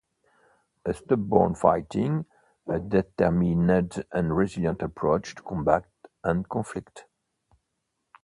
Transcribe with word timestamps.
A 0.83 0.95
stubborn 0.95 1.53
fighting- 1.53 2.25
a 2.67 2.79
determined 2.79 4.03
and 4.11 4.35
resilient 4.35 4.81
approach 4.81 5.35
to 5.35 5.43
combat 5.43 5.85
or 6.23 6.43
conflict. 6.49 7.05